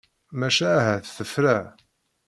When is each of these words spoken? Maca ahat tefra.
Maca 0.39 0.69
ahat 0.77 1.07
tefra. 1.17 1.57